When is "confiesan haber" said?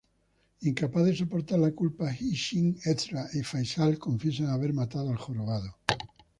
3.99-4.73